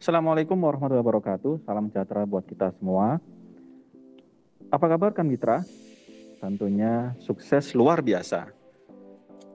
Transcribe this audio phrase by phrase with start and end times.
[0.00, 1.60] Assalamualaikum warahmatullahi wabarakatuh.
[1.68, 3.20] Salam sejahtera buat kita semua.
[4.72, 5.60] Apa kabar kan mitra?
[6.40, 8.48] Tentunya sukses luar biasa.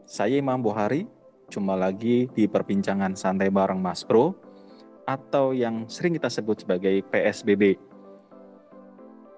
[0.05, 1.09] Saya Imam Buhari,
[1.49, 4.37] cuma lagi di perbincangan santai bareng Mas Bro
[5.09, 7.81] atau yang sering kita sebut sebagai PSBB.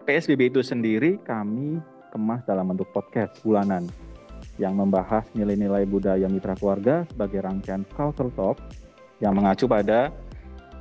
[0.04, 1.80] PSBB itu sendiri kami
[2.12, 3.88] kemas dalam bentuk podcast bulanan
[4.60, 8.60] yang membahas nilai-nilai budaya mitra keluarga sebagai rangkaian culture talk
[9.24, 10.12] yang mengacu pada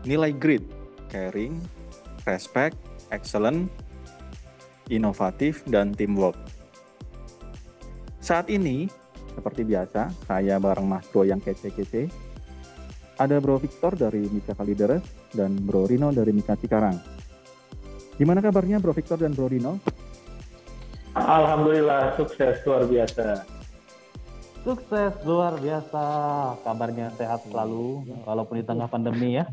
[0.06, 0.62] nilai grit,
[1.10, 1.58] caring,
[2.24, 2.78] respect,
[3.10, 3.66] excellent,
[4.86, 6.38] inovatif, dan teamwork.
[8.22, 8.86] Saat ini,
[9.34, 12.08] seperti biasa, saya bareng Mas Bro yang kece-kece.
[13.16, 15.02] Ada Bro Victor dari Mika Kalideres
[15.34, 16.96] dan Bro Rino dari Mika Cikarang.
[18.16, 19.80] Gimana kabarnya Bro Victor dan Bro Rino?
[21.16, 23.44] Alhamdulillah sukses luar biasa.
[24.66, 26.04] Sukses luar biasa,
[26.60, 29.48] kabarnya sehat selalu walaupun di tengah pandemi ya.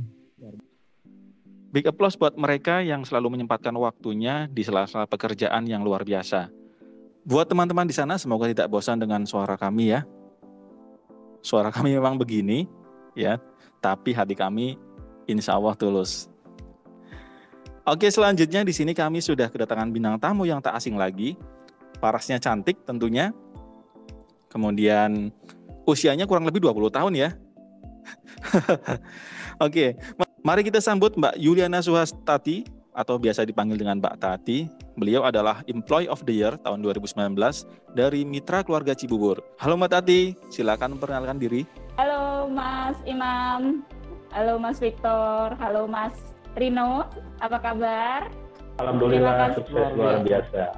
[1.74, 6.52] Big applause buat mereka yang selalu menyempatkan waktunya di sela-sela pekerjaan yang luar biasa.
[7.26, 10.06] Buat teman-teman di sana semoga tidak bosan dengan suara kami ya.
[11.42, 12.70] Suara kami memang begini
[13.18, 13.42] ya,
[13.82, 14.78] tapi hati kami
[15.26, 16.30] insya Allah tulus.
[17.84, 21.36] Oke selanjutnya di sini kami sudah kedatangan bintang tamu yang tak asing lagi.
[21.98, 23.32] Parasnya cantik tentunya,
[24.54, 25.34] Kemudian
[25.90, 27.30] usianya kurang lebih 20 tahun ya.
[29.66, 29.98] Oke,
[30.44, 34.68] mari kita sambut Mbak Yuliana Suhastati atau biasa dipanggil dengan Mbak Tati.
[35.00, 37.34] Beliau adalah Employee of the Year tahun 2019
[37.96, 39.40] dari Mitra Keluarga Cibubur.
[39.58, 41.64] Halo Mbak Tati, silakan memperkenalkan diri.
[41.96, 43.88] Halo Mas Imam,
[44.36, 46.14] halo Mas Victor, halo Mas
[46.60, 47.08] Rino,
[47.40, 48.28] apa kabar?
[48.84, 50.76] Alhamdulillah sukses luar biasa.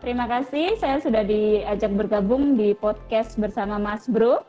[0.00, 4.40] Terima kasih, saya sudah diajak bergabung di podcast bersama Mas Bro.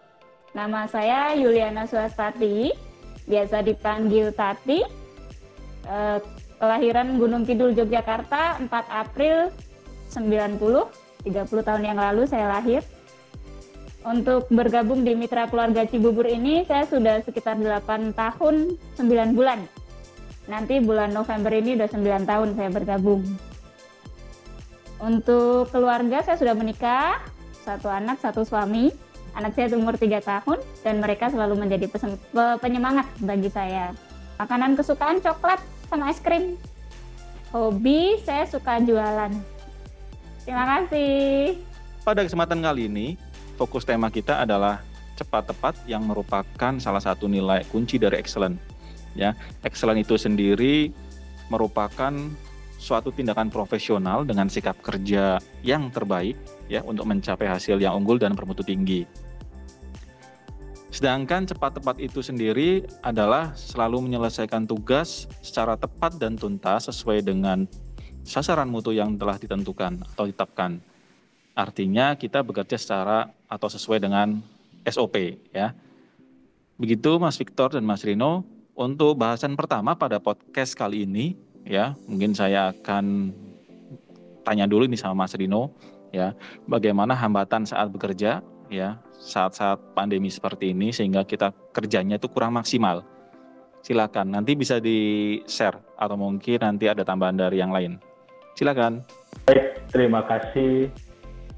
[0.55, 2.71] Nama saya Yuliana Suastati,
[3.25, 4.79] biasa dipanggil Tati.
[5.85, 6.19] Eh,
[6.57, 9.51] kelahiran Gunung Kidul, Yogyakarta, 4 April
[10.09, 10.89] 90,
[11.27, 12.81] 30 tahun yang lalu saya lahir.
[14.05, 19.65] Untuk bergabung di Mitra Keluarga Cibubur ini, saya sudah sekitar 8 tahun 9 bulan.
[20.45, 23.25] Nanti bulan November ini udah 9 tahun saya bergabung.
[25.01, 27.19] Untuk keluarga saya sudah menikah,
[27.65, 28.93] satu anak, satu suami.
[29.35, 31.91] Anak saya umur 3 tahun dan mereka selalu menjadi
[32.63, 33.91] penyemangat bagi saya.
[34.39, 35.59] Makanan kesukaan coklat
[35.91, 36.55] sama es krim.
[37.51, 39.31] Hobi saya suka jualan.
[40.47, 41.59] Terima kasih.
[42.07, 43.07] Pada kesempatan kali ini,
[43.59, 44.79] fokus tema kita adalah
[45.19, 48.55] cepat tepat yang merupakan salah satu nilai kunci dari excellent.
[49.15, 50.91] Ya, excellent itu sendiri
[51.47, 52.11] merupakan
[52.75, 56.35] suatu tindakan profesional dengan sikap kerja yang terbaik
[56.67, 59.07] ya untuk mencapai hasil yang unggul dan bermutu tinggi.
[60.95, 67.67] Sedangkan cepat tepat itu sendiri adalah selalu menyelesaikan tugas secara tepat dan tuntas sesuai dengan
[68.23, 70.79] sasaran mutu yang telah ditentukan atau ditetapkan.
[71.51, 74.39] Artinya kita bekerja secara atau sesuai dengan
[74.87, 75.75] SOP ya.
[76.79, 81.35] Begitu Mas Victor dan Mas Rino untuk bahasan pertama pada podcast kali ini
[81.67, 83.35] ya mungkin saya akan
[84.47, 85.75] tanya dulu nih sama Mas Rino
[86.15, 86.31] ya
[86.63, 88.39] bagaimana hambatan saat bekerja
[88.69, 93.01] ya saat-saat pandemi seperti ini sehingga kita kerjanya itu kurang maksimal.
[93.85, 98.01] Silakan nanti bisa di share atau mungkin nanti ada tambahan dari yang lain.
[98.57, 99.05] Silakan.
[99.45, 100.89] Baik terima kasih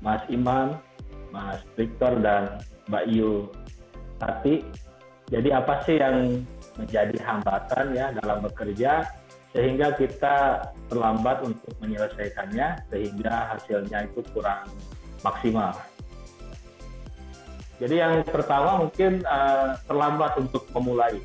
[0.04, 0.76] Mas Iman
[1.32, 2.60] Mas Victor dan
[2.92, 3.48] Mbak Yu.
[4.18, 4.66] Tati
[5.28, 6.44] jadi apa sih yang
[6.80, 9.04] menjadi hambatan ya dalam bekerja
[9.52, 14.68] sehingga kita terlambat untuk menyelesaikannya sehingga hasilnya itu kurang
[15.26, 15.74] maksimal.
[17.78, 21.22] Jadi yang pertama mungkin uh, terlambat untuk memulai.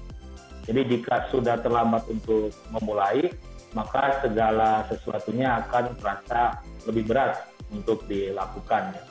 [0.68, 3.32] Jadi jika sudah terlambat untuk memulai,
[3.72, 8.92] maka segala sesuatunya akan terasa lebih berat untuk dilakukan.
[8.94, 9.04] Ya.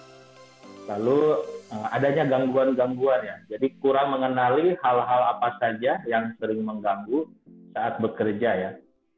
[0.95, 1.41] Lalu
[1.73, 3.35] uh, adanya gangguan-gangguan ya.
[3.57, 7.25] Jadi kurang mengenali hal-hal apa saja yang sering mengganggu
[7.73, 8.71] saat bekerja ya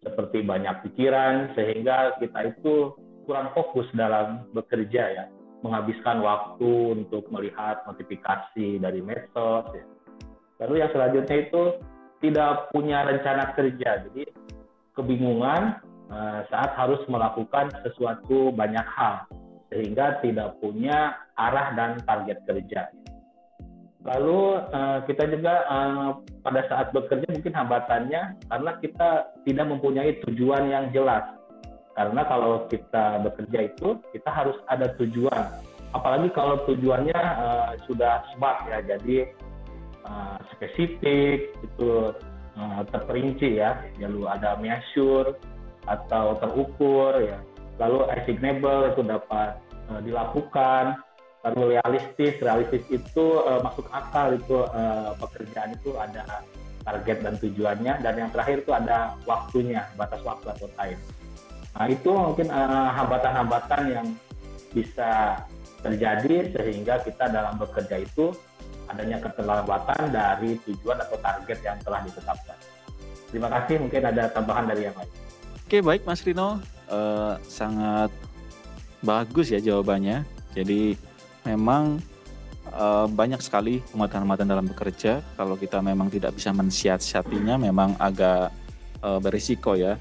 [0.04, 2.94] seperti banyak pikiran sehingga kita itu
[3.24, 5.26] kurang fokus dalam bekerja ya
[5.64, 9.86] menghabiskan waktu untuk melihat notifikasi dari medsos ya.
[10.64, 11.64] lalu yang selanjutnya itu
[12.20, 14.24] tidak punya rencana kerja jadi
[14.94, 15.82] kebingungan
[16.12, 19.26] uh, saat harus melakukan sesuatu banyak hal
[19.74, 22.94] sehingga tidak punya arah dan target kerja
[24.04, 29.10] Lalu uh, kita juga uh, pada saat bekerja mungkin hambatannya karena kita
[29.48, 31.24] tidak mempunyai tujuan yang jelas.
[31.94, 35.62] Karena kalau kita bekerja itu kita harus ada tujuan.
[35.94, 38.82] Apalagi kalau tujuannya uh, sudah smart ya.
[38.82, 39.30] Jadi
[40.08, 42.12] uh, spesifik itu
[42.58, 45.38] uh, terperinci ya lalu ada measure
[45.88, 47.40] atau terukur ya
[47.82, 49.60] lalu assignable itu dapat
[49.92, 50.96] uh, dilakukan
[51.44, 56.46] lalu realistis realistis itu uh, masuk akal itu uh, pekerjaan itu ada
[56.84, 61.00] target dan tujuannya dan yang terakhir itu ada waktunya batas waktu atau time
[61.74, 64.08] nah itu mungkin uh, hambatan-hambatan yang
[64.74, 65.42] bisa
[65.84, 68.34] terjadi sehingga kita dalam bekerja itu
[68.88, 72.58] adanya keterlambatan dari tujuan atau target yang telah ditetapkan.
[73.34, 75.12] Terima kasih, mungkin ada tambahan dari yang lain.
[75.66, 76.62] Oke, baik Mas Rino,
[76.94, 78.14] uh, sangat
[79.02, 80.22] bagus ya jawabannya.
[80.54, 80.94] Jadi
[81.42, 81.98] memang
[82.70, 85.26] uh, banyak sekali hambatan-hambatan dalam bekerja.
[85.34, 88.54] Kalau kita memang tidak bisa mensiasatinya, memang agak
[89.02, 89.98] uh, berisiko ya.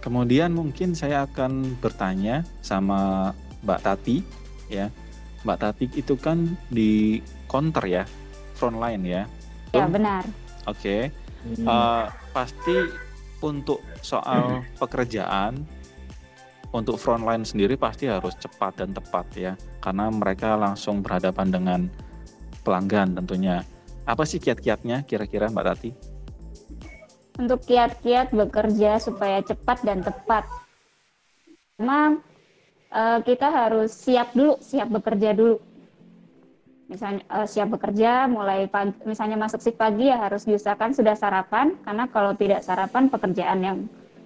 [0.00, 3.30] Kemudian mungkin saya akan bertanya sama
[3.64, 4.16] Mbak Tati
[4.72, 4.88] ya.
[5.44, 8.04] Mbak Tati itu kan di counter ya,
[8.56, 9.22] front line ya.
[9.76, 10.24] Ya benar.
[10.68, 11.08] Oke.
[11.08, 11.64] Okay.
[11.64, 12.04] Uh,
[12.36, 12.76] pasti
[13.40, 15.64] untuk soal pekerjaan
[16.70, 21.80] untuk frontline sendiri pasti harus cepat dan tepat ya karena mereka langsung berhadapan dengan
[22.62, 23.64] pelanggan tentunya
[24.06, 25.90] apa sih kiat-kiatnya kira-kira Mbak Tati?
[27.38, 30.48] Untuk kiat-kiat bekerja supaya cepat dan tepat.
[31.78, 32.20] Memang
[32.90, 35.62] uh, kita harus siap dulu siap bekerja dulu.
[36.90, 41.78] Misalnya uh, siap bekerja mulai pagi misalnya masuk shift pagi ya harus diusahakan sudah sarapan
[41.86, 43.78] karena kalau tidak sarapan pekerjaan yang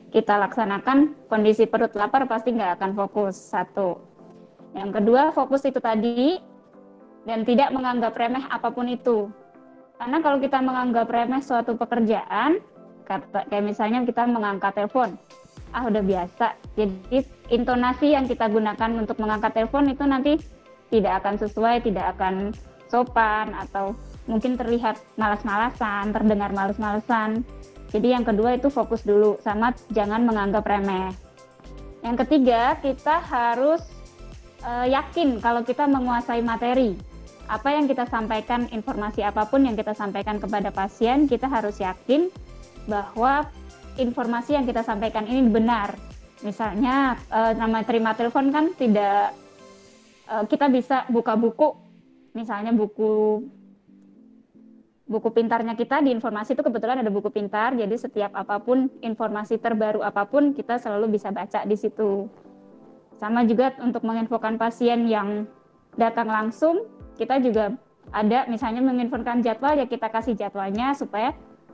[0.08, 4.00] kita laksanakan kondisi perut lapar pasti nggak akan fokus satu.
[4.72, 6.40] Yang kedua fokus itu tadi
[7.28, 9.28] dan tidak menganggap remeh apa pun itu.
[10.00, 12.58] Karena kalau kita menganggap remeh suatu pekerjaan
[13.04, 15.14] kata kayak misalnya kita mengangkat telepon
[15.74, 17.18] ah udah biasa jadi
[17.52, 20.32] intonasi yang kita gunakan untuk mengangkat telepon itu nanti
[20.94, 22.54] tidak akan sesuai, tidak akan
[22.86, 23.98] sopan atau
[24.30, 27.42] mungkin terlihat malas-malasan, terdengar malas-malasan.
[27.90, 31.10] Jadi yang kedua itu fokus dulu sama jangan menganggap remeh.
[32.02, 33.80] Yang ketiga, kita harus
[34.66, 36.94] uh, yakin kalau kita menguasai materi.
[37.44, 42.32] Apa yang kita sampaikan, informasi apa pun yang kita sampaikan kepada pasien, kita harus yakin
[42.84, 43.48] bahwa
[43.96, 45.96] informasi yang kita sampaikan ini benar.
[46.44, 49.32] Misalnya, uh, nama terima telepon kan tidak
[50.24, 51.76] Eh, kita bisa buka buku.
[52.32, 53.44] Misalnya buku
[55.04, 57.76] buku pintarnya kita di informasi itu kebetulan ada buku pintar.
[57.76, 62.26] Jadi setiap apa pun informasi terbaru apa pun kita selalu bisa baca di situ.
[63.20, 65.46] Sama juga untuk menginfokan pasien yang
[65.94, 67.78] datang langsung kita juga
[68.10, 71.30] ada misalnya menginfokan jadwal ya kita kasih jadwalnya supaya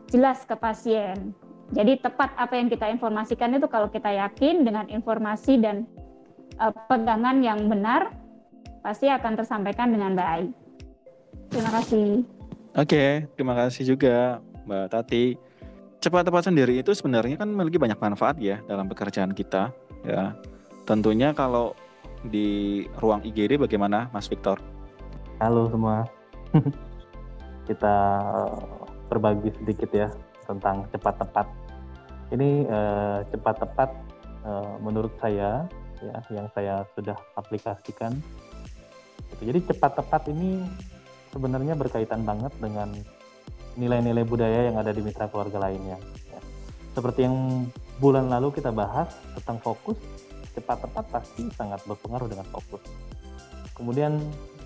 [0.08, 1.36] jelas ke pasien
[1.70, 5.86] jadi tepat apa yang kita informasikan itu kalau kita yakin dengan informasi dan
[6.58, 8.10] uh, pegangan yang benar
[8.82, 10.50] pasti akan tersampaikan dengan baik.
[11.50, 12.26] Terima kasih.
[12.74, 15.24] Oke, terima kasih juga Mbak Tati.
[16.00, 19.70] Cepat tepat sendiri itu sebenarnya kan memiliki banyak manfaat ya dalam pekerjaan kita
[20.02, 20.34] ya.
[20.88, 21.78] Tentunya kalau
[22.26, 24.58] di ruang IGD bagaimana Mas Victor?
[25.38, 26.02] Halo semua.
[27.68, 27.96] kita
[29.10, 30.08] berbagi sedikit ya
[30.46, 31.46] tentang cepat tepat.
[32.30, 33.90] Ini uh, cepat tepat
[34.46, 35.66] uh, menurut saya
[36.00, 38.16] ya yang saya sudah aplikasikan
[39.40, 39.42] Gitu.
[39.48, 40.66] Jadi cepat tepat ini
[41.30, 42.90] sebenarnya berkaitan banget dengan
[43.78, 45.96] nilai-nilai budaya yang ada di mitra keluarga lainnya.
[46.28, 46.40] Ya.
[46.92, 47.64] Seperti yang
[48.02, 49.96] bulan lalu kita bahas tentang fokus,
[50.52, 52.82] cepat tepat pasti sangat berpengaruh dengan fokus.
[53.72, 54.18] Kemudian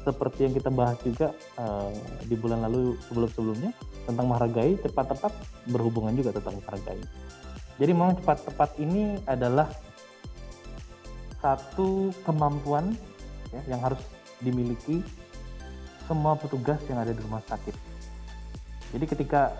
[0.04, 1.88] seperti yang kita bahas juga uh,
[2.28, 3.72] di bulan lalu sebelum-sebelumnya
[4.04, 5.32] tentang menghargai, cepat tepat
[5.66, 7.00] berhubungan juga tentang menghargai.
[7.80, 9.66] Jadi memang cepat tepat ini adalah
[11.40, 12.94] satu kemampuan
[13.50, 14.00] ya, yang harus
[14.44, 15.00] dimiliki
[16.04, 17.74] semua petugas yang ada di rumah sakit.
[18.92, 19.56] Jadi ketika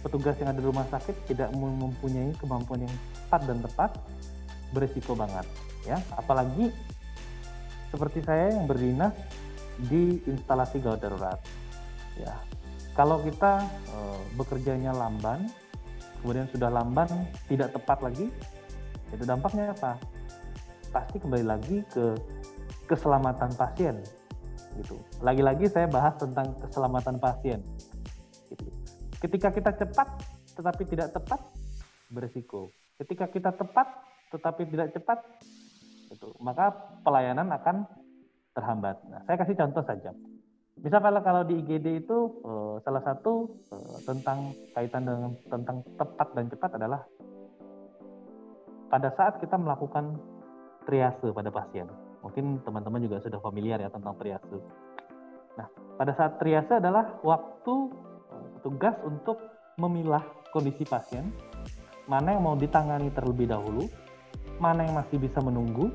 [0.00, 3.90] petugas yang ada di rumah sakit tidak mempunyai kemampuan yang cepat dan tepat,
[4.72, 5.44] beresiko banget
[5.84, 5.98] ya.
[6.16, 6.72] Apalagi
[7.92, 9.12] seperti saya yang berdinas
[9.86, 11.38] di instalasi gawat darurat.
[12.18, 12.34] Ya.
[12.92, 13.96] Kalau kita e,
[14.36, 15.48] bekerjanya lamban,
[16.20, 17.08] kemudian sudah lamban
[17.48, 18.28] tidak tepat lagi,
[19.12, 19.96] itu dampaknya apa?
[20.92, 22.14] Pasti kembali lagi ke
[22.84, 23.96] keselamatan pasien
[24.80, 24.96] gitu.
[25.20, 27.60] Lagi-lagi saya bahas tentang keselamatan pasien.
[28.48, 28.68] Gitu.
[29.20, 30.08] Ketika kita cepat
[30.52, 31.40] tetapi tidak tepat
[32.12, 32.68] berisiko.
[33.00, 33.88] Ketika kita tepat
[34.32, 35.18] tetapi tidak cepat
[36.12, 36.72] itu maka
[37.04, 37.88] pelayanan akan
[38.52, 38.96] terhambat.
[39.08, 40.10] Nah, saya kasih contoh saja.
[40.80, 46.44] Misalnya kalau di IGD itu uh, salah satu uh, tentang kaitan dengan tentang tepat dan
[46.48, 47.00] cepat adalah
[48.88, 50.16] pada saat kita melakukan
[50.84, 51.86] triase pada pasien
[52.22, 54.58] Mungkin teman-teman juga sudah familiar ya tentang triase.
[55.58, 55.66] Nah,
[55.98, 57.74] pada saat triase adalah waktu
[58.30, 59.42] eh, tugas untuk
[59.74, 60.22] memilah
[60.54, 61.34] kondisi pasien,
[62.06, 63.90] mana yang mau ditangani terlebih dahulu,
[64.62, 65.90] mana yang masih bisa menunggu,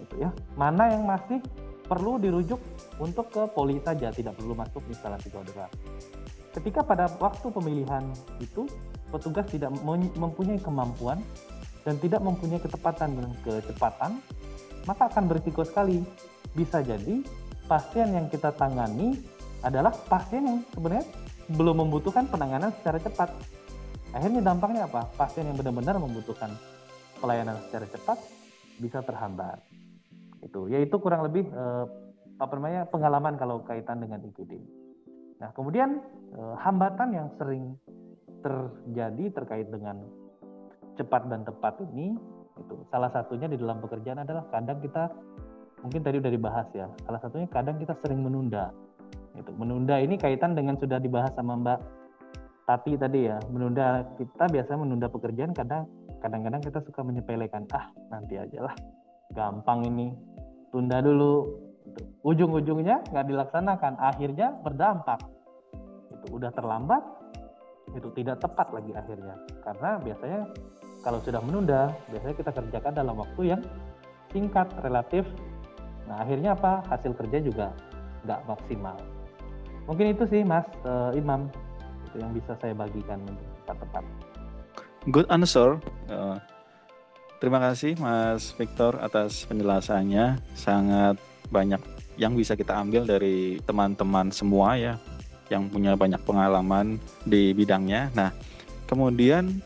[0.00, 1.40] itu ya, mana yang masih
[1.84, 2.60] perlu dirujuk
[2.96, 5.68] untuk ke poli saja, tidak perlu masuk instalasi gawat
[6.54, 8.04] Ketika pada waktu pemilihan
[8.38, 8.64] itu
[9.10, 9.74] petugas tidak
[10.14, 11.18] mempunyai kemampuan
[11.82, 14.10] dan tidak mempunyai ketepatan dan kecepatan,
[14.88, 16.00] maka akan berisiko sekali.
[16.54, 17.18] Bisa jadi
[17.66, 19.18] pasien yang kita tangani
[19.66, 21.02] adalah pasien yang sebenarnya
[21.50, 23.34] belum membutuhkan penanganan secara cepat.
[24.14, 25.10] Akhirnya dampaknya apa?
[25.18, 26.54] Pasien yang benar-benar membutuhkan
[27.18, 28.22] pelayanan secara cepat
[28.78, 29.73] bisa terhambat.
[30.44, 31.84] Itu, yaitu kurang lebih eh,
[32.36, 34.60] apa namanya pengalaman kalau kaitan dengan IGD.
[35.40, 36.04] Nah, kemudian
[36.36, 37.74] eh, hambatan yang sering
[38.44, 40.04] terjadi terkait dengan
[41.00, 42.14] cepat dan tepat ini
[42.54, 45.10] itu salah satunya di dalam pekerjaan adalah kadang kita
[45.82, 48.70] mungkin tadi udah dibahas ya salah satunya kadang kita sering menunda.
[49.34, 51.80] Itu menunda ini kaitan dengan sudah dibahas sama Mbak
[52.64, 55.84] Tati tadi ya menunda kita biasanya menunda pekerjaan kadang
[56.24, 58.74] kadang-kadang kita suka menyepelekan ah nanti aja lah
[59.34, 60.14] gampang ini.
[60.70, 61.62] Tunda dulu.
[62.24, 65.20] Ujung-ujungnya nggak dilaksanakan akhirnya berdampak.
[66.10, 67.02] Itu udah terlambat
[67.92, 69.36] itu tidak tepat lagi akhirnya.
[69.60, 70.40] Karena biasanya
[71.04, 73.60] kalau sudah menunda biasanya kita kerjakan dalam waktu yang
[74.32, 75.28] singkat relatif.
[76.08, 76.80] Nah akhirnya apa?
[76.88, 77.66] Hasil kerja juga
[78.24, 78.96] nggak maksimal.
[79.84, 81.52] Mungkin itu sih mas uh, Imam
[82.08, 83.20] itu yang bisa saya bagikan
[83.68, 84.04] tepat-tepat
[85.12, 85.76] good answer.
[86.08, 86.40] Uh,
[87.44, 91.20] terima kasih mas Victor atas penjelasannya sangat
[91.52, 91.76] banyak
[92.16, 94.96] yang bisa kita ambil dari teman-teman semua ya
[95.52, 98.08] yang punya banyak pengalaman di bidangnya.
[98.16, 98.32] Nah,
[98.88, 99.60] kemudian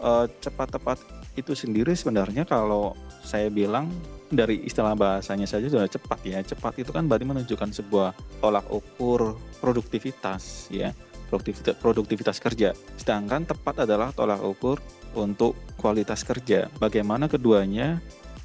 [0.00, 0.96] uh, cepat tepat
[1.36, 3.92] itu sendiri sebenarnya kalau saya bilang
[4.32, 6.40] dari istilah bahasanya saja sudah cepat ya.
[6.40, 10.96] Cepat itu kan berarti menunjukkan sebuah tolak ukur produktivitas ya,
[11.28, 12.72] produktivitas, produktivitas kerja.
[12.96, 14.78] Sedangkan tepat adalah tolak ukur
[15.16, 16.72] untuk kualitas kerja.
[16.80, 18.02] Bagaimana keduanya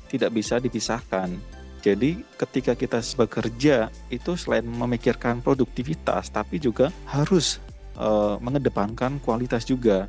[0.10, 7.64] tidak bisa dipisahkan jadi ketika kita bekerja itu selain memikirkan produktivitas tapi juga harus
[7.96, 10.06] uh, mengedepankan kualitas juga.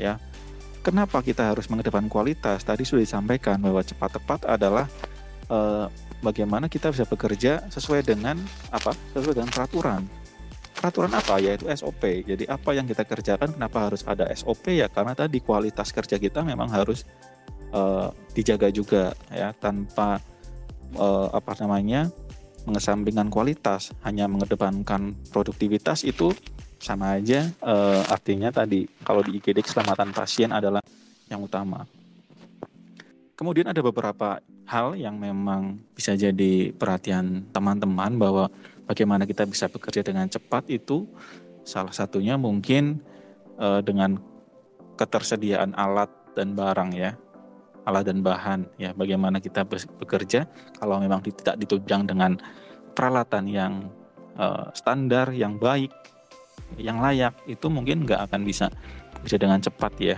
[0.00, 0.16] Ya.
[0.80, 2.62] Kenapa kita harus mengedepankan kualitas?
[2.62, 4.86] Tadi sudah disampaikan bahwa cepat tepat adalah
[5.50, 5.90] uh,
[6.22, 8.38] bagaimana kita bisa bekerja sesuai dengan
[8.70, 8.94] apa?
[9.12, 10.06] Sesuai dengan peraturan.
[10.76, 11.40] Peraturan apa?
[11.40, 12.24] Yaitu SOP.
[12.24, 14.92] Jadi apa yang kita kerjakan kenapa harus ada SOP ya?
[14.92, 17.08] Karena tadi kualitas kerja kita memang harus
[17.72, 20.20] uh, dijaga juga ya tanpa
[20.96, 22.12] uh, apa namanya
[22.66, 26.34] mengesampingkan kualitas hanya mengedepankan produktivitas itu
[26.82, 30.82] sama aja uh, artinya tadi kalau di IGD keselamatan pasien adalah
[31.32, 31.86] yang utama.
[33.36, 38.44] Kemudian ada beberapa hal yang memang bisa jadi perhatian teman-teman bahwa
[38.86, 41.06] bagaimana kita bisa bekerja dengan cepat itu
[41.66, 43.02] salah satunya mungkin
[43.58, 44.18] uh, dengan
[44.96, 47.18] ketersediaan alat dan barang ya
[47.86, 49.62] alat dan bahan ya bagaimana kita
[50.00, 50.46] bekerja
[50.78, 52.38] kalau memang tidak ditunjang dengan
[52.96, 53.72] peralatan yang
[54.38, 55.92] uh, standar yang baik
[56.74, 58.66] yang layak itu mungkin nggak akan bisa
[59.22, 60.16] bisa dengan cepat ya.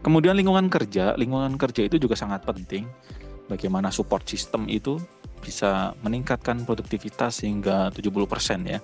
[0.00, 2.88] Kemudian lingkungan kerja lingkungan kerja itu juga sangat penting.
[3.48, 4.96] Bagaimana support system itu
[5.40, 8.78] bisa meningkatkan produktivitas hingga 70% ya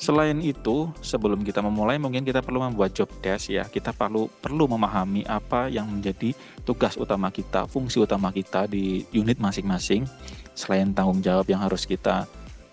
[0.00, 3.68] Selain itu, sebelum kita memulai mungkin kita perlu membuat job desk ya.
[3.68, 6.32] Kita perlu perlu memahami apa yang menjadi
[6.64, 10.08] tugas utama kita, fungsi utama kita di unit masing-masing
[10.56, 12.24] selain tanggung jawab yang harus kita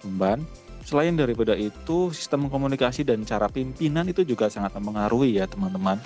[0.08, 0.40] emban.
[0.88, 6.00] Selain daripada itu, sistem komunikasi dan cara pimpinan itu juga sangat mempengaruhi ya, teman-teman.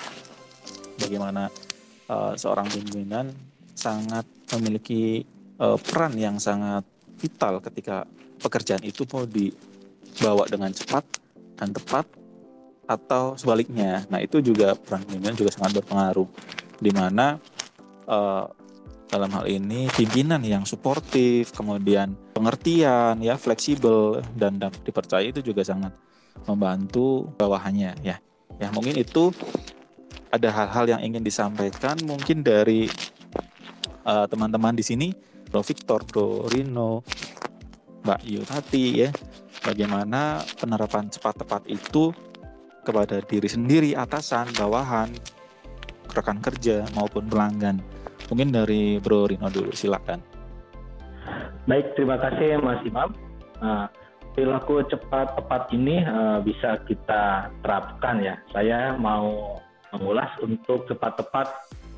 [0.98, 1.54] Bagaimana
[2.10, 3.30] uh, seorang pimpinan
[3.78, 4.26] sangat
[4.58, 5.22] memiliki
[5.62, 6.82] uh, peran yang sangat
[7.22, 8.10] vital ketika
[8.42, 9.54] pekerjaan itu mau di
[10.18, 11.06] bawa dengan cepat
[11.56, 12.10] dan tepat
[12.90, 14.04] atau sebaliknya.
[14.10, 16.28] Nah itu juga peran pimpinan juga sangat berpengaruh.
[16.82, 17.38] Di mana
[18.10, 18.50] uh,
[19.08, 25.94] dalam hal ini pimpinan yang suportif, kemudian pengertian, ya fleksibel dan dipercaya itu juga sangat
[26.50, 28.18] membantu bawahannya ya.
[28.60, 29.32] Ya mungkin itu
[30.32, 32.88] ada hal-hal yang ingin disampaikan mungkin dari
[34.08, 35.08] uh, teman-teman di sini,
[35.52, 37.04] Bro Victor, Bro Rino,
[38.08, 39.10] Mbak Yutati ya
[39.62, 42.10] bagaimana penerapan cepat tepat itu
[42.82, 45.12] kepada diri sendiri, atasan, bawahan,
[46.16, 47.78] rekan kerja maupun pelanggan.
[48.32, 50.24] Mungkin dari Bro Rino dulu, silakan.
[51.70, 53.14] Baik, terima kasih Mas Imam.
[53.62, 53.86] Nah,
[54.34, 58.40] perilaku cepat tepat ini uh, bisa kita terapkan ya.
[58.50, 59.60] Saya mau
[59.94, 61.48] mengulas untuk cepat tepat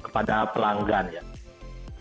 [0.04, 1.24] kepada pelanggan ya.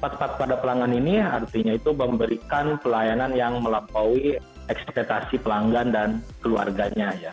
[0.02, 4.35] Tepat pada pelanggan ini artinya itu memberikan pelayanan yang melampaui
[4.66, 6.09] ekspektasi pelanggan dan
[6.42, 7.30] keluarganya ya.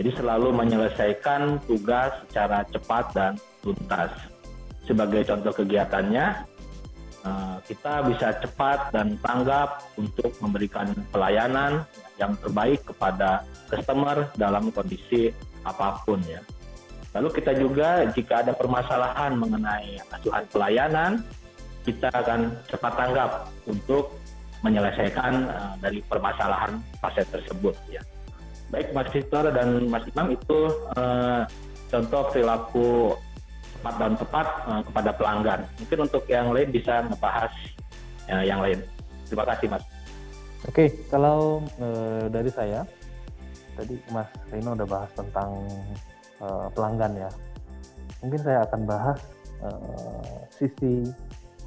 [0.00, 4.08] Jadi selalu menyelesaikan tugas secara cepat dan tuntas.
[4.88, 6.26] Sebagai contoh kegiatannya,
[7.20, 11.84] eh, kita bisa cepat dan tanggap untuk memberikan pelayanan
[12.16, 15.28] yang terbaik kepada customer dalam kondisi
[15.68, 16.40] apa pun ya.
[17.12, 21.12] Lalu kita juga jika ada permasalahan mengenai asuhan pelayanan,
[21.84, 23.30] kita akan cepat tanggap
[23.64, 24.16] untuk
[24.60, 28.02] menyelesaikan uh, dari permasalahan pasien tersebut ya.
[28.70, 30.58] Baik Mas Victor dan Mas Imam itu
[30.94, 31.42] uh,
[31.90, 33.16] contoh perilaku
[33.80, 35.60] cepat dan tepat uh, kepada pelanggan.
[35.80, 37.50] Mungkin untuk yang lain bisa membahas
[38.28, 38.78] uh, yang lain.
[39.26, 39.84] Terima kasih Mas.
[40.68, 42.84] Oke, kalau uh, dari saya
[43.80, 45.50] tadi Mas Rino udah bahas tentang
[46.44, 47.30] uh, pelanggan ya.
[48.20, 49.18] Mungkin saya akan bahas
[49.64, 51.08] uh, sisi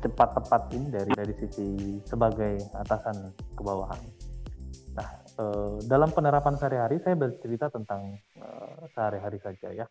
[0.04, 4.02] cepat tepat ini dari dari sisi sebagai atasan ke bawahan.
[4.94, 5.08] Nah,
[5.40, 9.86] uh, dalam penerapan sehari-hari saya bercerita tentang uh, sehari-hari saja ya.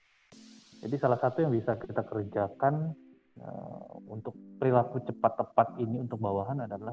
[0.82, 2.92] Jadi salah satu yang bisa kita kerjakan
[3.40, 6.92] uh, untuk perilaku cepat tepat ini untuk bawahan adalah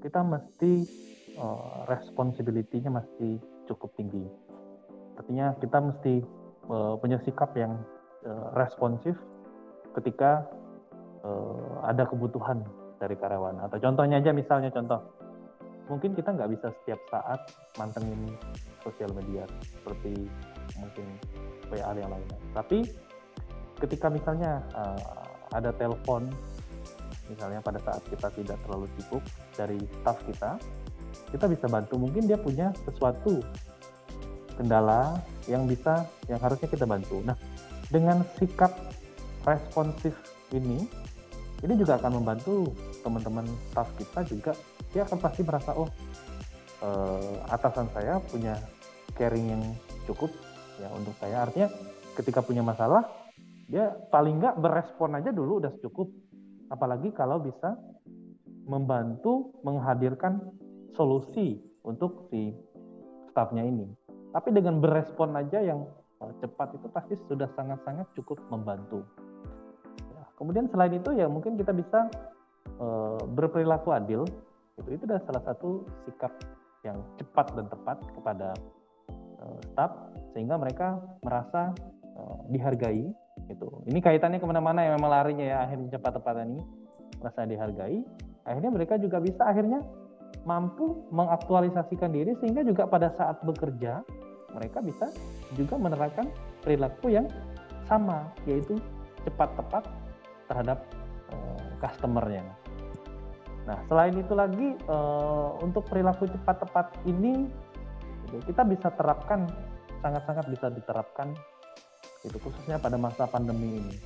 [0.00, 0.72] kita mesti
[1.38, 3.38] uh, responsibility-nya mesti
[3.68, 4.24] cukup tinggi.
[5.14, 6.14] Artinya kita mesti
[6.72, 7.80] uh, punya sikap yang
[8.24, 9.14] uh, responsif
[9.92, 10.48] ketika
[11.24, 12.62] uh, ada kebutuhan
[13.00, 13.64] dari karyawan.
[13.64, 15.00] Atau contohnya aja misalnya contoh,
[15.88, 17.40] mungkin kita nggak bisa setiap saat
[17.80, 18.36] mantengin
[18.84, 19.44] sosial media
[19.80, 20.28] seperti
[20.78, 21.06] mungkin
[21.72, 22.38] WA yang lainnya.
[22.52, 22.78] Tapi
[23.80, 26.28] ketika misalnya uh, ada telepon,
[27.26, 29.24] misalnya pada saat kita tidak terlalu sibuk
[29.56, 30.60] dari staff kita,
[31.34, 31.98] kita bisa bantu.
[31.98, 33.42] Mungkin dia punya sesuatu
[34.54, 35.18] kendala
[35.48, 37.24] yang bisa, yang harusnya kita bantu.
[37.24, 37.34] Nah,
[37.88, 38.76] dengan sikap
[39.48, 40.12] responsif
[40.52, 40.84] ini,
[41.60, 42.72] ini juga akan membantu
[43.04, 44.52] teman-teman staff kita juga.
[44.90, 45.88] Dia akan pasti merasa, oh,
[46.80, 48.56] eh, atasan saya punya
[49.14, 49.62] caring yang
[50.08, 50.32] cukup
[50.80, 51.44] ya untuk saya.
[51.44, 51.68] Artinya
[52.16, 53.04] ketika punya masalah,
[53.68, 56.08] dia paling nggak berespon aja dulu udah cukup.
[56.72, 57.76] Apalagi kalau bisa
[58.64, 60.40] membantu menghadirkan
[60.96, 62.56] solusi untuk si
[63.30, 63.84] stafnya ini.
[64.30, 65.84] Tapi dengan berespon aja yang
[66.24, 69.04] eh, cepat itu pasti sudah sangat-sangat cukup membantu.
[70.40, 72.08] Kemudian selain itu ya mungkin kita bisa
[72.80, 74.24] uh, berperilaku adil.
[74.80, 76.32] Itu itu adalah salah satu sikap
[76.80, 78.48] yang cepat dan tepat kepada
[79.44, 79.92] uh, staf
[80.32, 81.76] sehingga mereka merasa
[82.16, 83.04] uh, dihargai.
[83.52, 83.84] Itu.
[83.84, 86.60] Ini kaitannya ke mana-mana yang memang larinya ya akhirnya cepat-tepat ini
[87.20, 88.00] merasa dihargai.
[88.48, 89.84] Akhirnya mereka juga bisa akhirnya
[90.48, 94.00] mampu mengaktualisasikan diri sehingga juga pada saat bekerja
[94.56, 95.12] mereka bisa
[95.52, 96.26] juga menerapkan
[96.64, 97.28] perilaku yang
[97.84, 98.80] sama yaitu
[99.26, 99.84] cepat tepat
[100.50, 100.82] terhadap
[101.30, 102.42] uh, customernya.
[103.70, 107.46] Nah selain itu lagi uh, untuk perilaku cepat tepat ini
[108.46, 109.46] kita bisa terapkan
[110.02, 111.34] sangat-sangat bisa diterapkan
[112.26, 113.96] itu khususnya pada masa pandemi ini.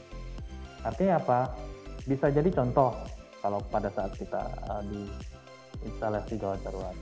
[0.85, 1.41] Artinya apa?
[2.05, 2.93] Bisa jadi contoh
[3.41, 5.09] kalau pada saat kita uh, di
[5.89, 6.97] instalasi gawat darurat.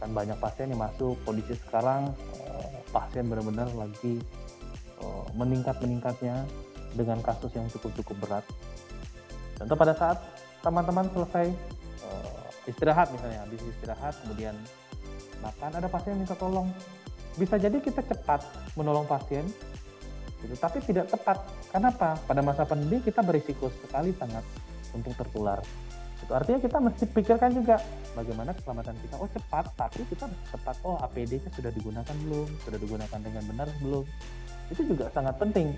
[0.00, 2.14] Kan banyak pasien yang masuk, kondisi sekarang
[2.90, 4.20] pasien benar-benar lagi
[5.04, 6.44] uh, meningkat-meningkatnya
[6.94, 8.44] dengan kasus yang cukup-cukup berat.
[9.58, 10.18] Contoh pada saat
[10.62, 11.46] teman-teman selesai
[12.06, 14.54] uh, istirahat misalnya, habis istirahat kemudian
[15.42, 16.68] makan, ada pasien yang minta tolong.
[17.38, 18.42] Bisa jadi kita cepat
[18.74, 19.46] menolong pasien,
[20.42, 21.38] gitu, tapi tidak tepat.
[21.70, 22.18] Kenapa?
[22.26, 24.42] Pada masa pandemi kita berisiko sekali sangat
[24.94, 25.62] untuk tertular
[26.28, 27.80] itu artinya kita mesti pikirkan juga
[28.12, 33.18] bagaimana keselamatan kita oh cepat tapi kita tepat oh APD-nya sudah digunakan belum sudah digunakan
[33.22, 34.04] dengan benar belum
[34.68, 35.72] itu juga sangat penting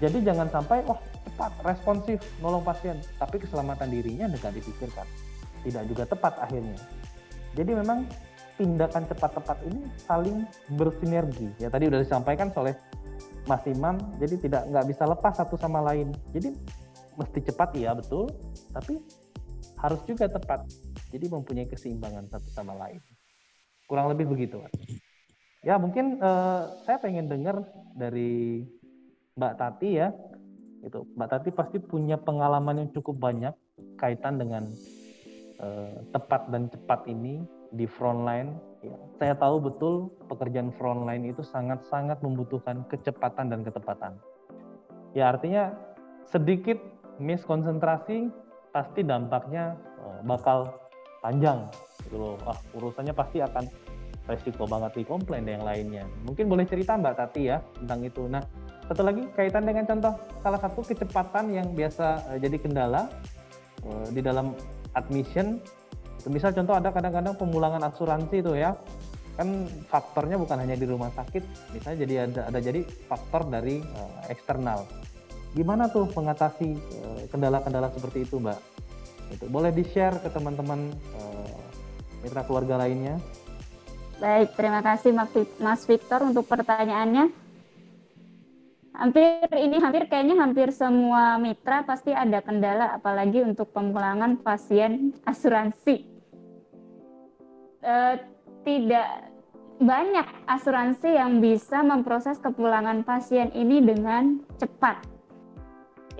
[0.00, 5.06] jadi jangan sampai oh cepat responsif nolong pasien tapi keselamatan dirinya tidak dipikirkan
[5.62, 6.78] tidak juga tepat akhirnya
[7.54, 8.08] jadi memang
[8.56, 10.44] tindakan cepat-tepat ini saling
[10.76, 12.74] bersinergi ya tadi sudah disampaikan oleh
[13.48, 16.52] Mas Imam jadi tidak nggak bisa lepas satu sama lain jadi
[17.16, 18.28] mesti cepat iya betul
[18.72, 19.00] tapi
[19.80, 20.68] harus juga tepat.
[21.10, 23.00] Jadi mempunyai keseimbangan satu sama lain.
[23.88, 24.62] Kurang lebih begitu.
[25.66, 27.64] Ya mungkin uh, saya pengen dengar
[27.96, 28.64] dari
[29.40, 30.12] Mbak Tati ya.
[30.84, 33.56] Itu Mbak Tati pasti punya pengalaman yang cukup banyak
[33.96, 34.68] kaitan dengan
[35.64, 37.40] uh, tepat dan cepat ini
[37.72, 38.52] di frontline.
[38.84, 44.20] Ya, saya tahu betul pekerjaan frontline itu sangat-sangat membutuhkan kecepatan dan ketepatan.
[45.16, 45.72] Ya artinya
[46.28, 46.76] sedikit
[47.16, 48.28] miskonsentrasi
[48.72, 50.68] pasti dampaknya uh, bakal
[51.24, 51.64] panjang
[52.04, 52.36] gitu loh.
[52.44, 53.68] Ah, urusannya pasti akan
[54.28, 56.04] resiko banget di komplain dan yang lainnya.
[56.24, 58.24] Mungkin boleh cerita Mbak Tati ya tentang itu.
[58.30, 58.40] Nah,
[58.90, 63.06] satu lagi kaitan dengan contoh salah satu kecepatan yang biasa uh, jadi kendala
[63.86, 64.50] uh, di dalam
[64.98, 65.62] admission.
[66.26, 68.74] Misal contoh ada kadang-kadang pemulangan asuransi itu ya.
[69.38, 69.46] kan
[69.88, 74.84] faktornya bukan hanya di rumah sakit misalnya jadi ada ada jadi faktor dari uh, eksternal
[75.56, 78.60] gimana tuh mengatasi uh, kendala-kendala seperti itu mbak
[79.32, 81.56] itu boleh di share ke teman-teman uh,
[82.20, 83.16] mitra keluarga lainnya
[84.20, 85.16] baik terima kasih
[85.56, 87.32] Mas Victor untuk pertanyaannya
[88.94, 96.10] hampir ini hampir kayaknya hampir semua mitra pasti ada kendala apalagi untuk pemulangan pasien asuransi
[97.84, 97.94] e,
[98.64, 99.30] tidak
[99.80, 105.00] banyak asuransi yang bisa memproses kepulangan pasien ini dengan cepat.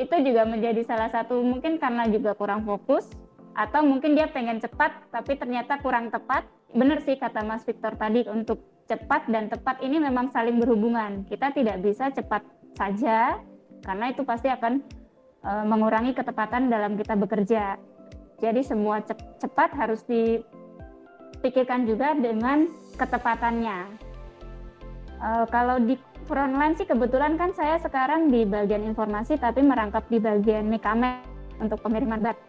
[0.01, 3.05] Itu juga menjadi salah satu mungkin karena juga kurang fokus
[3.53, 6.49] atau mungkin dia pengen cepat tapi ternyata kurang tepat.
[6.73, 11.29] Benar sih kata Mas Victor tadi untuk cepat dan tepat ini memang saling berhubungan.
[11.29, 12.41] Kita tidak bisa cepat
[12.75, 13.41] saja
[13.81, 14.83] karena itu pasti akan
[15.41, 17.81] e, mengurangi ketepatan dalam kita bekerja.
[18.41, 19.05] Jadi semua
[19.37, 24.09] cepat harus dipikirkan juga dengan ketepatannya.
[25.21, 30.17] Uh, kalau di frontline sih kebetulan kan saya sekarang di bagian informasi tapi merangkap di
[30.17, 31.21] bagian mekamek
[31.61, 32.41] untuk pengiriman obat.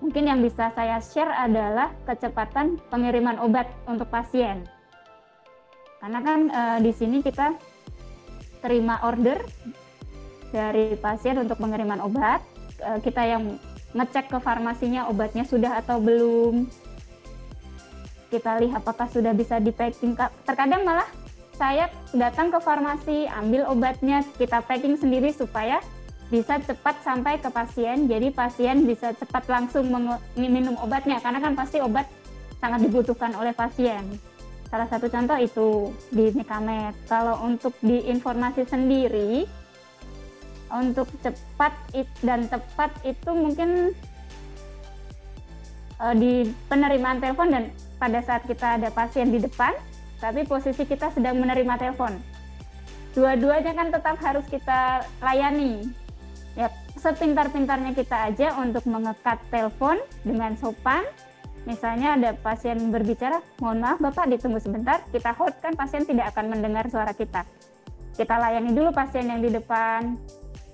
[0.00, 4.64] Mungkin yang bisa saya share adalah kecepatan pengiriman obat untuk pasien.
[6.00, 7.54] Karena kan uh, di sini kita
[8.62, 9.42] terima order
[10.54, 12.40] dari pasien untuk pengiriman obat,
[12.80, 13.58] uh, kita yang
[13.92, 16.64] ngecek ke farmasinya obatnya sudah atau belum,
[18.32, 20.16] kita lihat apakah sudah bisa di packing.
[20.48, 21.08] Terkadang malah
[21.60, 25.84] saya datang ke farmasi, ambil obatnya, kita packing sendiri supaya
[26.32, 28.08] bisa cepat sampai ke pasien.
[28.08, 29.84] Jadi pasien bisa cepat langsung
[30.32, 32.08] minum obatnya karena kan pasti obat
[32.56, 34.00] sangat dibutuhkan oleh pasien.
[34.72, 36.96] Salah satu contoh itu di Nikamed.
[37.04, 39.44] Kalau untuk di informasi sendiri,
[40.72, 41.76] untuk cepat
[42.24, 43.92] dan tepat itu mungkin
[46.00, 47.64] uh, di penerimaan telepon dan
[48.00, 49.76] pada saat kita ada pasien di depan,
[50.24, 52.16] tapi posisi kita sedang menerima telepon.
[53.12, 55.84] Dua-duanya kan tetap harus kita layani.
[56.56, 61.04] Ya, sepintar-pintarnya kita aja untuk mengekat telepon dengan sopan.
[61.62, 66.50] Misalnya ada pasien berbicara, mohon maaf Bapak ditunggu sebentar, kita hold kan pasien tidak akan
[66.50, 67.46] mendengar suara kita.
[68.18, 70.18] Kita layani dulu pasien yang di depan,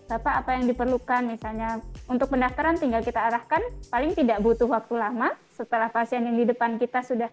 [0.09, 1.29] Bapak apa yang diperlukan?
[1.29, 3.61] Misalnya untuk pendaftaran tinggal kita arahkan.
[3.93, 5.37] Paling tidak butuh waktu lama.
[5.53, 7.29] Setelah pasien yang di depan kita sudah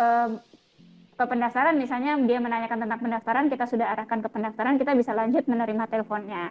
[0.00, 0.40] um,
[1.14, 5.44] ke pendaftaran misalnya dia menanyakan tentang pendaftaran kita sudah arahkan ke pendaftaran kita bisa lanjut
[5.44, 6.50] menerima teleponnya.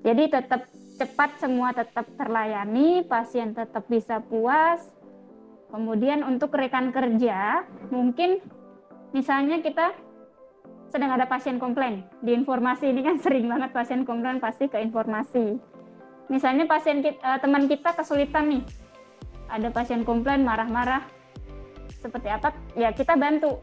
[0.00, 0.64] Jadi tetap
[0.96, 4.80] cepat semua tetap terlayani pasien tetap bisa puas
[5.68, 8.40] kemudian untuk rekan kerja mungkin
[9.12, 9.92] misalnya kita
[10.90, 12.06] sedang ada pasien komplain.
[12.22, 15.58] Di informasi ini kan sering banget pasien komplain pasti ke informasi.
[16.26, 18.62] Misalnya pasien kita, eh, teman kita kesulitan nih,
[19.46, 21.06] ada pasien komplain marah-marah,
[22.02, 22.50] seperti apa?
[22.74, 23.62] Ya kita bantu,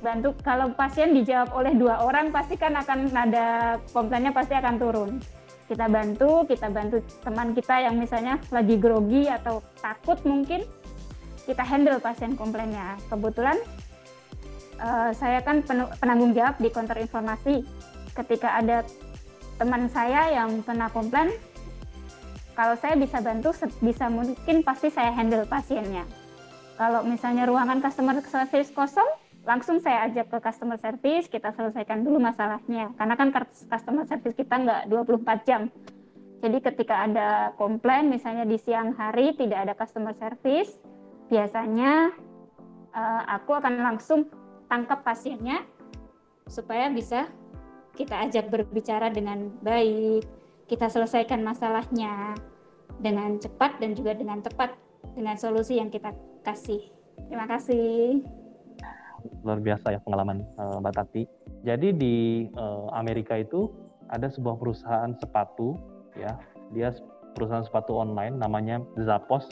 [0.00, 0.32] bantu.
[0.40, 5.10] Kalau pasien dijawab oleh dua orang, pasti kan akan ada komplainnya pasti akan turun.
[5.68, 10.64] Kita bantu, kita bantu teman kita yang misalnya lagi grogi atau takut mungkin,
[11.44, 12.96] kita handle pasien komplainnya.
[13.12, 13.60] Kebetulan
[14.80, 15.60] uh, saya kan
[16.00, 17.68] penanggung jawab di konter informasi.
[18.16, 18.82] Ketika ada
[19.60, 21.36] teman saya yang kena komplain,
[22.56, 23.52] kalau saya bisa bantu
[23.84, 26.08] bisa mungkin pasti saya handle pasiennya.
[26.80, 29.06] Kalau misalnya ruangan customer service kosong,
[29.48, 32.92] langsung saya ajak ke customer service, kita selesaikan dulu masalahnya.
[33.00, 33.32] Karena kan
[33.64, 35.72] customer service kita nggak 24 jam.
[36.44, 40.76] Jadi ketika ada komplain, misalnya di siang hari tidak ada customer service,
[41.32, 42.12] biasanya
[42.92, 44.28] uh, aku akan langsung
[44.68, 45.64] tangkap pasiennya
[46.44, 47.26] supaya bisa
[47.96, 50.28] kita ajak berbicara dengan baik,
[50.68, 52.36] kita selesaikan masalahnya
[53.00, 54.76] dengan cepat dan juga dengan tepat
[55.16, 56.12] dengan solusi yang kita
[56.44, 56.84] kasih.
[57.26, 58.37] Terima kasih.
[59.42, 61.22] Luar biasa ya pengalaman uh, Mbak Tati.
[61.66, 62.16] Jadi di
[62.54, 63.70] uh, Amerika itu
[64.08, 65.76] ada sebuah perusahaan sepatu
[66.16, 66.38] ya,
[66.72, 66.94] dia
[67.36, 69.46] perusahaan sepatu online namanya Zappos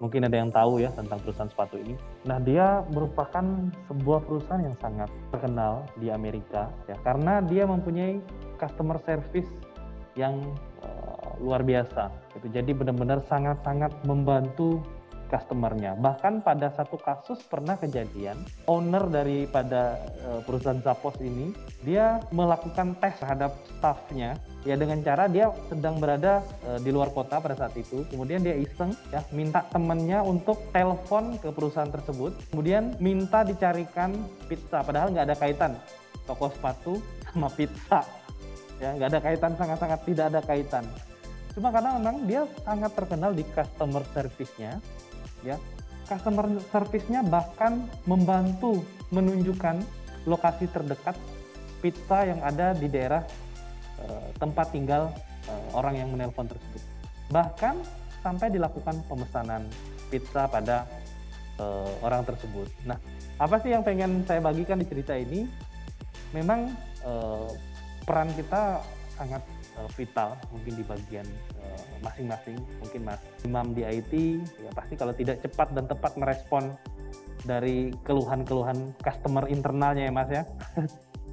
[0.00, 1.96] mungkin ada yang tahu ya tentang perusahaan sepatu ini.
[2.28, 3.44] Nah, dia merupakan
[3.88, 8.20] sebuah perusahaan yang sangat terkenal di Amerika ya karena dia mempunyai
[8.60, 9.48] customer service
[10.16, 10.40] yang
[10.84, 12.08] uh, luar biasa.
[12.36, 12.48] Gitu.
[12.52, 14.80] Jadi benar-benar sangat-sangat membantu
[15.26, 15.98] customernya.
[15.98, 23.18] Bahkan pada satu kasus pernah kejadian, owner daripada uh, perusahaan Zappos ini, dia melakukan tes
[23.18, 24.38] terhadap staffnya.
[24.66, 28.02] Ya dengan cara dia sedang berada uh, di luar kota pada saat itu.
[28.10, 32.34] Kemudian dia iseng ya minta temannya untuk telepon ke perusahaan tersebut.
[32.50, 34.14] Kemudian minta dicarikan
[34.50, 35.72] pizza padahal nggak ada kaitan.
[36.26, 36.98] Toko sepatu
[37.30, 38.02] sama pizza.
[38.82, 40.84] Ya nggak ada kaitan sangat-sangat tidak ada kaitan.
[41.56, 44.76] Cuma karena memang dia sangat terkenal di customer service-nya
[45.46, 45.56] ya
[46.06, 49.82] customer service-nya bahkan membantu menunjukkan
[50.26, 51.14] lokasi terdekat
[51.82, 53.22] pizza yang ada di daerah
[54.02, 55.10] uh, tempat tinggal
[55.46, 56.82] uh, orang yang menelpon tersebut.
[57.30, 57.74] Bahkan
[58.22, 59.66] sampai dilakukan pemesanan
[60.10, 60.86] pizza pada
[61.62, 62.66] uh, orang tersebut.
[62.86, 62.98] Nah,
[63.38, 65.46] apa sih yang pengen saya bagikan di cerita ini?
[66.34, 66.74] Memang
[68.02, 68.82] peran kita
[69.14, 69.38] sangat
[69.78, 71.26] uh, vital mungkin di bagian
[72.04, 72.56] masing-masing.
[72.58, 74.12] Uh, mungkin Mas Imam di IT
[74.60, 76.74] ya pasti kalau tidak cepat dan tepat merespon
[77.46, 80.42] dari keluhan-keluhan customer internalnya ya Mas ya.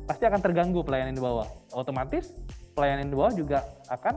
[0.10, 1.48] pasti akan terganggu pelayanan di bawah.
[1.72, 2.36] Otomatis
[2.76, 4.16] pelayanan di bawah juga akan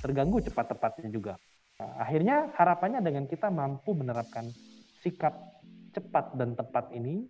[0.00, 1.36] terganggu cepat-tepatnya juga.
[1.76, 4.48] Nah, akhirnya harapannya dengan kita mampu menerapkan
[5.04, 5.60] sikap
[5.92, 7.24] cepat dan tepat ini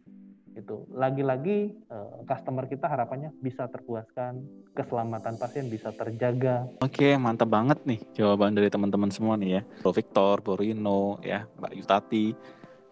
[0.57, 4.41] itu lagi-lagi uh, customer kita harapannya bisa terpuaskan
[4.73, 6.65] keselamatan pasien bisa terjaga.
[6.81, 9.63] Oke mantap banget nih jawaban dari teman-teman semua nih ya.
[9.85, 12.27] Bro Victor, Bro Rino ya Mbak Yutati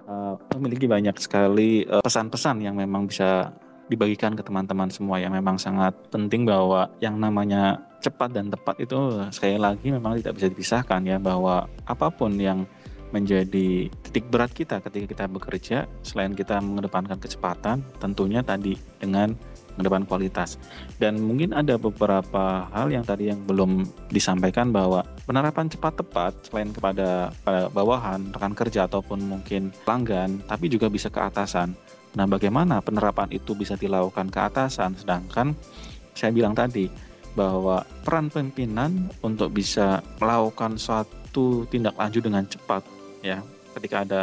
[0.05, 3.53] uh, memiliki banyak sekali pesan pesan-pesan yang memang bisa
[3.89, 8.97] dibagikan ke teman-teman semua yang memang sangat penting bahwa yang namanya cepat dan tepat itu
[9.33, 12.65] sekali lagi memang tidak bisa dipisahkan ya bahwa apa pun yang
[13.15, 19.39] menjadi titik berat kita ketika kita bekerja selain kita mengedepankan kecepatan tentunya tadi dengan
[19.75, 20.59] mengedepan kualitas.
[20.99, 26.71] Dan mungkin ada beberapa hal yang tadi yang belum disampaikan bahwa penerapan cepat tepat selain
[26.71, 31.75] kepada, pada bawahan rekan kerja ataupun mungkin pelanggan tapi juga bisa ke atasan.
[32.15, 34.95] Nah bagaimana penerapan itu bisa dilakukan ke atasan?
[34.95, 35.55] Sedangkan
[36.15, 36.87] saya bilang tadi
[37.35, 42.94] bahwa peran pimpinan untuk bisa melakukan suatu tindak lanjut dengan cepat
[43.25, 43.41] ya
[43.73, 44.23] ketika ada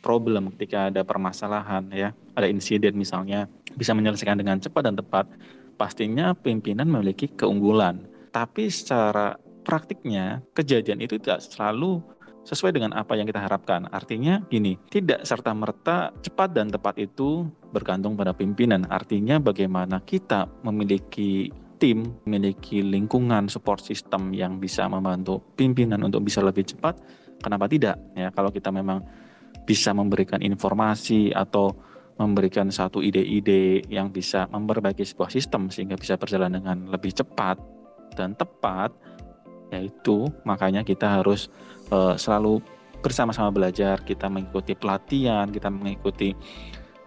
[0.00, 5.28] problem, ketika ada permasalahan ya, ada insiden misalnya bisa menyelesaikan dengan cepat dan tepat,
[5.76, 8.02] pastinya pimpinan memiliki keunggulan.
[8.32, 12.02] Tapi secara praktiknya kejadian itu tidak selalu
[12.42, 13.86] sesuai dengan apa yang kita harapkan.
[13.94, 18.82] Artinya gini, tidak serta-merta cepat dan tepat itu bergantung pada pimpinan.
[18.90, 26.38] Artinya bagaimana kita memiliki tim memiliki lingkungan support system yang bisa membantu pimpinan untuk bisa
[26.38, 26.98] lebih cepat,
[27.42, 27.98] kenapa tidak?
[28.14, 29.02] Ya, kalau kita memang
[29.66, 31.74] bisa memberikan informasi atau
[32.20, 37.58] memberikan satu ide-ide yang bisa memperbaiki sebuah sistem sehingga bisa berjalan dengan lebih cepat
[38.14, 38.92] dan tepat,
[39.72, 41.48] yaitu makanya kita harus
[41.90, 42.60] uh, selalu
[43.02, 46.36] bersama-sama belajar, kita mengikuti pelatihan, kita mengikuti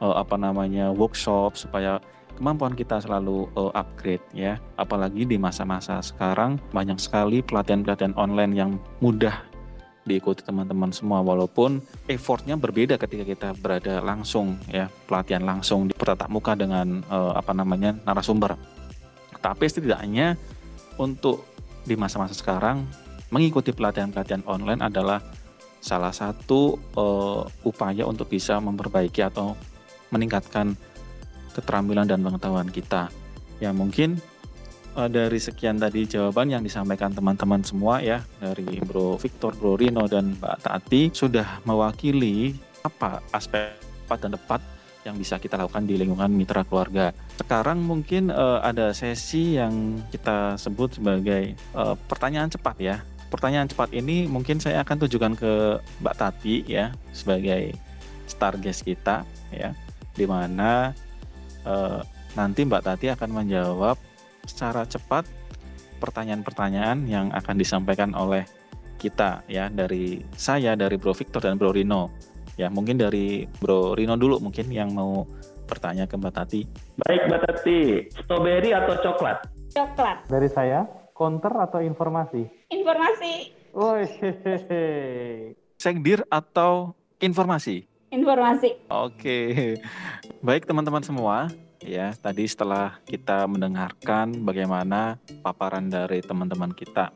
[0.04, 2.02] uh, apa namanya workshop supaya
[2.36, 4.60] kemampuan kita selalu uh, upgrade ya.
[4.76, 9.55] Apalagi di masa-masa sekarang banyak sekali pelatihan-pelatihan online yang mudah
[10.06, 16.30] diikuti teman-teman semua walaupun effortnya berbeda ketika kita berada langsung ya pelatihan langsung di bertatap
[16.30, 18.54] muka dengan uh, apa namanya narasumber
[19.42, 20.38] tapi setidaknya
[21.02, 21.46] untuk
[21.86, 22.86] di masa-masa sekarang
[23.30, 25.22] mengikuti pelatihan-pelatihan online adalah
[25.86, 29.54] salah satu uh, upaya untuk bisa memperbaiki atau
[30.10, 30.74] meningkatkan
[31.54, 33.14] keterampilan dan pengetahuan kita.
[33.62, 34.18] Ya mungkin
[34.96, 40.08] uh, dari sekian tadi jawaban yang disampaikan teman-teman semua ya dari Bro Victor, Bro Rino
[40.08, 44.62] dan Mbak Tati sudah mewakili apa aspek tepat dan tepat
[45.06, 47.14] yang bisa kita lakukan di lingkungan mitra keluarga.
[47.38, 52.96] Sekarang mungkin uh, ada sesi yang kita sebut sebagai uh, pertanyaan cepat ya.
[53.30, 55.54] Pertanyaan cepat ini mungkin saya akan tujukan ke
[56.02, 57.78] Mbak Tati ya sebagai
[58.26, 59.22] star guest kita
[59.54, 59.78] ya,
[60.18, 60.94] di mana
[61.66, 62.02] uh,
[62.34, 63.98] nanti Mbak Tati akan menjawab
[64.48, 65.26] secara cepat
[66.00, 68.46] pertanyaan-pertanyaan yang akan disampaikan oleh
[68.96, 72.10] kita ya dari saya dari Bro Victor dan Bro Rino.
[72.56, 75.28] Ya, mungkin dari Bro Rino dulu mungkin yang mau
[75.68, 76.62] bertanya ke Mbak Tati.
[77.04, 77.80] Baik Mbak Tati,
[78.16, 79.44] strawberry atau coklat?
[79.76, 80.24] Coklat.
[80.32, 82.48] Dari saya, counter atau informasi?
[82.72, 83.34] Informasi.
[83.76, 84.00] Oh,
[85.76, 87.84] Sekdir atau informasi?
[88.16, 88.72] informasi.
[88.88, 89.76] Oke,
[90.40, 91.52] baik teman-teman semua.
[91.86, 97.14] Ya, tadi setelah kita mendengarkan bagaimana paparan dari teman-teman kita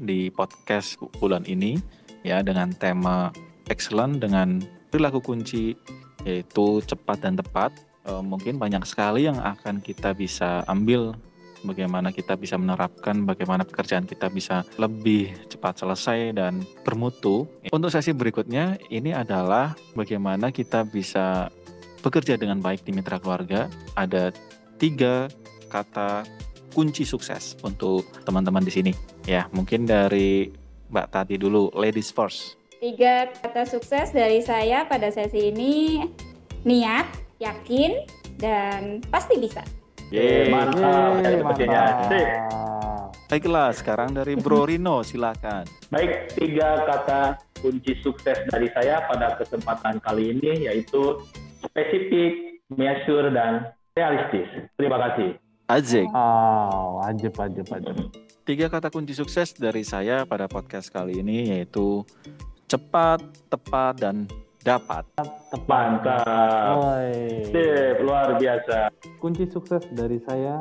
[0.00, 1.76] di podcast bulan ini,
[2.24, 3.28] ya dengan tema
[3.68, 5.76] excellent dengan perilaku kunci
[6.24, 7.76] yaitu cepat dan tepat.
[8.08, 11.12] E, mungkin banyak sekali yang akan kita bisa ambil
[11.60, 17.44] bagaimana kita bisa menerapkan, bagaimana pekerjaan kita bisa lebih cepat selesai dan bermutu.
[17.68, 21.52] Untuk sesi berikutnya, ini adalah bagaimana kita bisa
[22.00, 23.68] bekerja dengan baik di mitra keluarga.
[23.94, 24.32] Ada
[24.80, 25.28] tiga
[25.68, 26.24] kata
[26.72, 28.92] kunci sukses untuk teman-teman di sini.
[29.28, 30.50] Ya, mungkin dari
[30.90, 32.58] Mbak Tati dulu, ladies first.
[32.80, 36.00] Tiga kata sukses dari saya pada sesi ini,
[36.64, 37.06] niat,
[37.38, 38.08] yakin,
[38.40, 39.60] dan pasti bisa.
[40.10, 41.20] Yeay, mantap.
[41.22, 42.58] Yeay, mantap.
[43.30, 45.62] Baiklah, sekarang dari Bro Rino, silakan.
[45.94, 51.20] Baik, tiga kata kunci sukses dari saya pada kesempatan kali ini yaitu
[51.70, 54.48] spesifik, measure, dan realistis.
[54.74, 55.38] Terima kasih.
[55.70, 56.06] Ajik.
[56.10, 57.96] Oh, ajep, ajep, ajep.
[58.42, 62.02] Tiga kata kunci sukses dari saya pada podcast kali ini yaitu
[62.66, 64.26] cepat, tepat, dan
[64.66, 65.06] dapat.
[65.14, 65.66] Tepat.
[65.70, 66.74] Mantap.
[67.46, 68.90] Sip, luar biasa.
[69.22, 70.58] Kunci sukses dari saya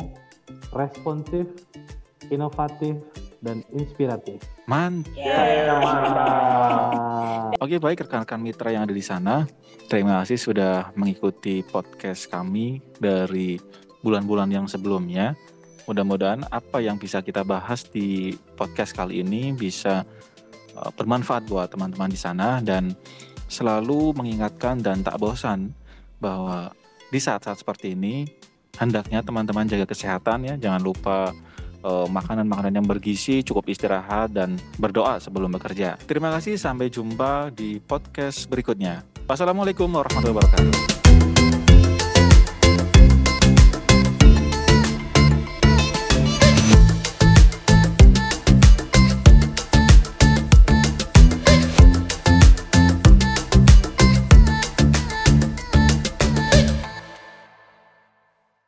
[0.78, 1.50] responsif,
[2.30, 3.02] inovatif,
[3.41, 4.38] dan inspiratif.
[4.69, 5.17] Mantap.
[5.17, 7.09] Ya, mantap.
[7.60, 9.46] Oke baik rekan-rekan mitra yang ada di sana,
[9.86, 13.62] terima kasih sudah mengikuti podcast kami dari
[14.02, 15.38] bulan-bulan yang sebelumnya.
[15.86, 20.06] Mudah-mudahan apa yang bisa kita bahas di podcast kali ini bisa
[20.78, 22.94] uh, bermanfaat buat teman-teman di sana dan
[23.50, 25.74] selalu mengingatkan dan tak bosan
[26.22, 26.74] bahwa
[27.10, 28.30] di saat-saat seperti ini
[28.78, 31.34] hendaknya teman-teman jaga kesehatan ya, jangan lupa
[31.86, 35.96] makanan-makanan yang bergizi, cukup istirahat dan berdoa sebelum bekerja.
[36.04, 39.04] Terima kasih, sampai jumpa di podcast berikutnya.
[39.30, 40.99] Wassalamualaikum warahmatullahi wabarakatuh.